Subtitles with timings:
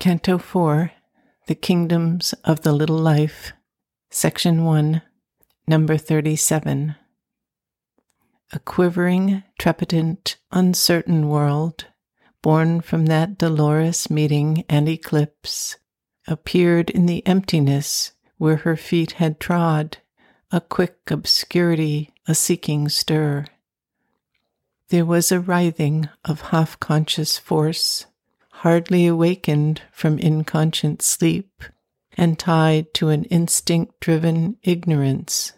[0.00, 0.92] Canto 4
[1.46, 3.52] The Kingdoms of the Little Life,
[4.08, 5.02] Section 1,
[5.68, 6.94] Number 37.
[8.50, 11.88] A quivering, trepidant, uncertain world,
[12.40, 15.76] born from that dolorous meeting and eclipse,
[16.26, 19.98] appeared in the emptiness where her feet had trod,
[20.50, 23.44] a quick obscurity, a seeking stir.
[24.88, 28.06] There was a writhing of half conscious force
[28.60, 31.64] hardly awakened from inconscient sleep
[32.18, 35.54] and tied to an instinct driven ignorance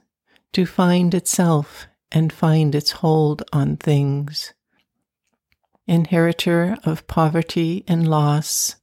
[0.52, 4.54] to find itself and find its hold on things.
[5.88, 8.76] Inheritor of poverty and loss,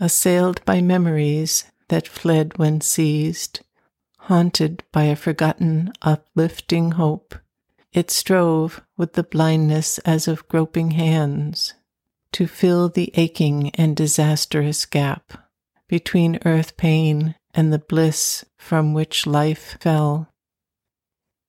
[0.00, 3.60] assailed by memories that fled when seized,
[4.20, 7.34] haunted by a forgotten, uplifting hope,
[7.92, 11.74] it strove with the blindness as of groping hands
[12.36, 15.48] to fill the aching and disastrous gap
[15.88, 20.30] between earth pain and the bliss from which life fell.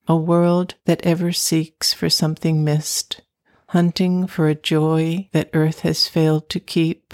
[0.07, 3.19] A world that ever seeks for something missed,
[3.67, 7.13] hunting for a joy that earth has failed to keep,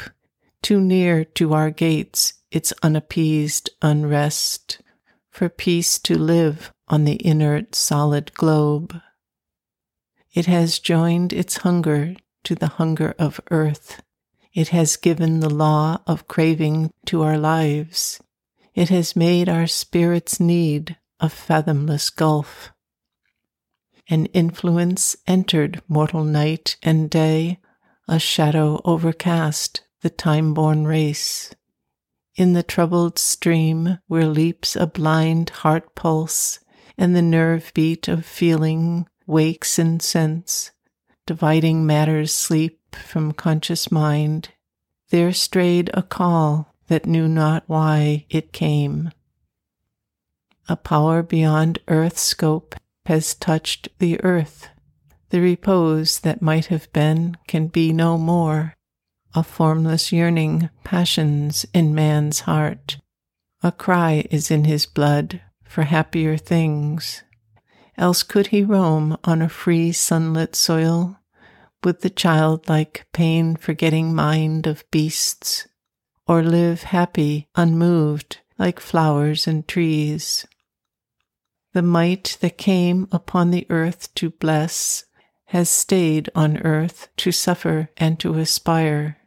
[0.61, 4.83] too near to our gates its unappeased unrest,
[5.31, 9.01] for peace to live on the inert solid globe.
[10.31, 14.01] It has joined its hunger to the hunger of earth.
[14.53, 18.21] It has given the law of craving to our lives.
[18.75, 22.71] It has made our spirit's need a fathomless gulf.
[24.09, 27.59] An influence entered mortal night and day,
[28.07, 31.55] a shadow overcast the time born race.
[32.35, 36.59] In the troubled stream where leaps a blind heart pulse,
[36.97, 40.71] and the nerve beat of feeling wakes in sense,
[41.25, 44.49] dividing matter's sleep from conscious mind,
[45.09, 49.11] there strayed a call that knew not why it came.
[50.67, 52.75] A power beyond earth's scope
[53.05, 54.69] has touched the earth.
[55.29, 58.75] The repose that might have been can be no more.
[59.35, 62.97] A formless yearning passions in man's heart.
[63.63, 67.23] A cry is in his blood for happier things
[67.97, 71.19] else could he roam on a free sunlit soil
[71.83, 75.67] with the childlike pain forgetting mind of beasts,
[76.27, 80.47] or live happy, unmoved, like flowers and trees.
[81.73, 85.05] The might that came upon the earth to bless
[85.47, 89.17] has stayed on earth to suffer and to aspire.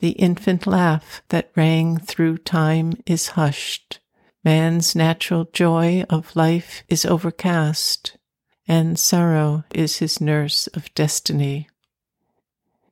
[0.00, 4.00] The infant laugh that rang through time is hushed
[4.48, 8.16] Man's natural joy of life is overcast,
[8.66, 11.68] and sorrow is his nurse of destiny.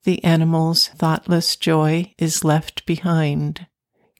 [0.05, 3.69] The animal's thoughtless joy is left behind.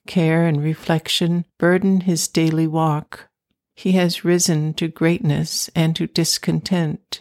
[0.07, 3.29] Care and reflection burden his daily walk.
[3.75, 7.21] He has risen to greatness and to discontent.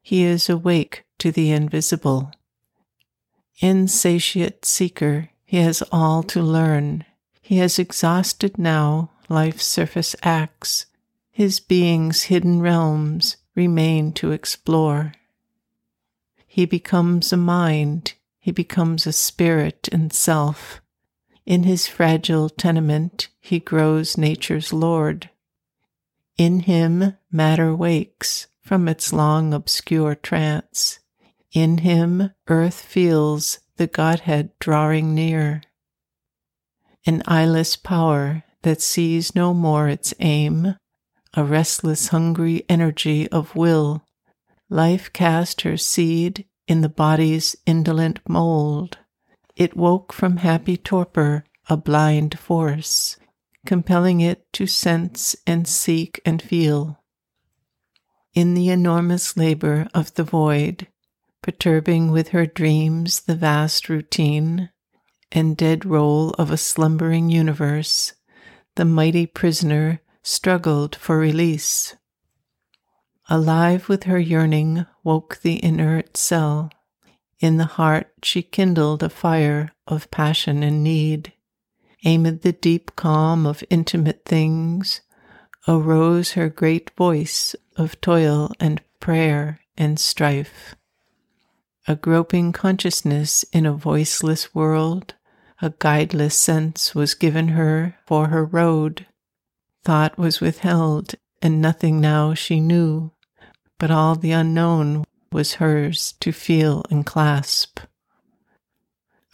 [0.00, 2.30] He is awake to the invisible.
[3.58, 7.04] Insatiate seeker, he has all to learn.
[7.42, 10.86] He has exhausted now life's surface acts,
[11.30, 15.12] his being's hidden realms remain to explore.
[16.46, 20.80] He becomes a mind, he becomes a spirit and self.
[21.44, 25.30] In his fragile tenement, he grows nature's lord.
[26.38, 30.98] In him, matter wakes from its long obscure trance.
[31.52, 35.62] In him, earth feels the Godhead drawing near.
[37.04, 40.74] An eyeless power that sees no more its aim,
[41.34, 44.04] a restless, hungry energy of will.
[44.68, 48.98] Life cast her seed in the body's indolent mold.
[49.54, 53.16] It woke from happy torpor a blind force,
[53.64, 56.98] compelling it to sense and seek and feel.
[58.34, 60.88] In the enormous labor of the void,
[61.40, 64.70] perturbing with her dreams the vast routine
[65.30, 68.12] and dead roll of a slumbering universe,
[68.76, 71.96] the mighty prisoner struggled for release.
[73.28, 76.70] Alive with her yearning woke the inert cell.
[77.40, 81.32] In the heart she kindled a fire of passion and need.
[82.04, 85.00] Amid the deep calm of intimate things
[85.66, 90.76] arose her great voice of toil and prayer and strife.
[91.88, 95.14] A groping consciousness in a voiceless world
[95.60, 99.06] a guideless sense was given her for her road.
[99.84, 103.12] Thought was withheld, and nothing now she knew,
[103.78, 107.80] but all the unknown was hers to feel and clasp.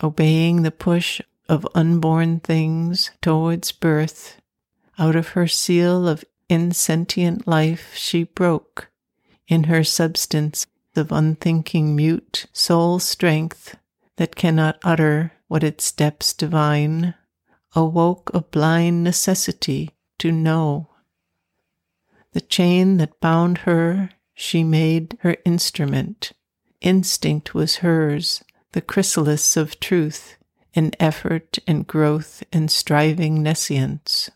[0.03, 4.41] Obeying the push of unborn things towards birth,
[4.99, 8.91] out of her seal of insentient life she broke,
[9.49, 10.67] in her substance
[10.97, 13.77] of unthinking mute soul strength
[14.17, 17.13] that cannot utter what its depths divine,
[17.77, 20.89] awoke a blind necessity to know.
[22.33, 26.33] The chain that bound her she made her instrument.
[26.81, 30.39] Instinct was hers, the chrysalis of truth,
[30.73, 34.31] in effort and growth and striving nescience.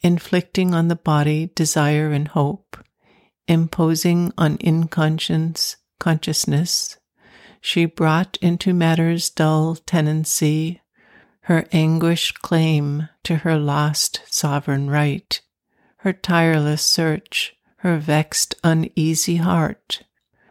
[0.00, 2.78] Inflicting on the body desire and hope,
[3.46, 6.96] imposing on inconscience consciousness,
[7.60, 10.80] she brought into matter's dull tenancy
[11.48, 15.40] her anguished claim to her lost sovereign right,
[16.00, 20.02] her tireless search, her vexed uneasy heart,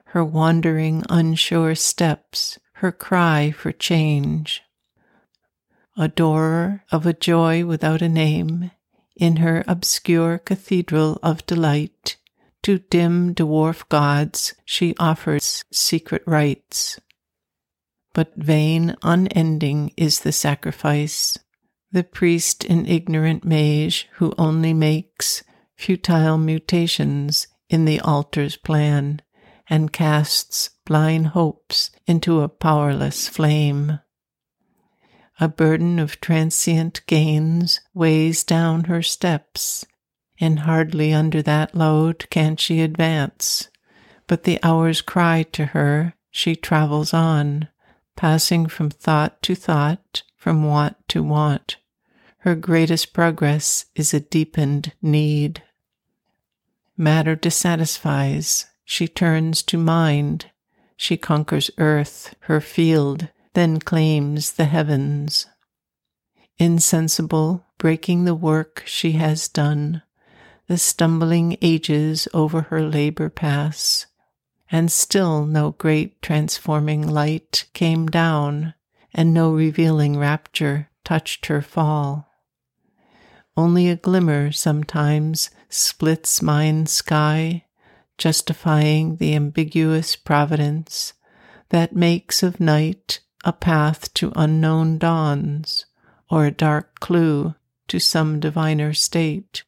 [0.05, 4.63] her wandering unsure steps, her cry for change.
[5.95, 8.71] Adorer of a joy without a name,
[9.15, 12.17] in her obscure cathedral of delight,
[12.63, 16.99] to dim dwarf gods she offers secret rites.
[18.13, 21.37] But vain, unending is the sacrifice.
[21.91, 25.43] The priest in ignorant mage who only makes
[25.75, 29.21] futile mutations in the altar's plan
[29.69, 33.99] and casts blind hopes into a powerless flame.
[35.39, 39.85] A burden of transient gains weighs down her steps,
[40.39, 43.69] and hardly under that load can she advance.
[44.27, 47.69] But the hours cry to her, she travels on,
[48.15, 51.77] passing from thought to thought, from want to want.
[52.39, 55.63] Her greatest progress is a deepened need.
[56.95, 60.45] Matter dissatisfies, she turns to mind.
[60.95, 65.47] She conquers earth, her field, then claims the heavens.
[66.57, 70.01] Insensible, breaking the work she has done,
[70.67, 74.05] the stumbling ages over her labor pass,
[74.69, 78.73] and still no great transforming light came down,
[79.13, 82.27] and no revealing rapture touched her fall.
[83.55, 87.63] Only a glimmer sometimes splits mind's sky
[88.17, 91.13] justifying the ambiguous providence
[91.69, 95.85] that makes of night a path to unknown dawns
[96.29, 97.55] or a dark clue
[97.87, 99.63] to some diviner state.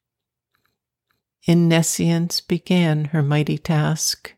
[1.50, 4.36] In nescience began her mighty task.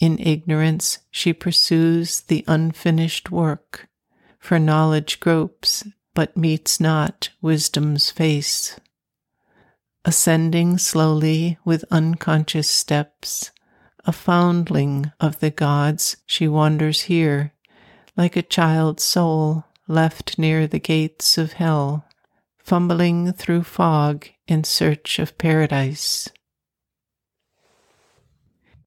[0.00, 3.88] In ignorance she pursues the unfinished work,
[4.40, 5.84] for knowledge gropes
[6.14, 8.74] but meets not wisdom's face
[10.08, 13.50] ascending slowly with unconscious steps,
[14.06, 17.52] a foundling of the gods, she wanders here,
[18.16, 22.06] like a child's soul left near the gates of hell,
[22.58, 26.30] fumbling through fog in search of paradise.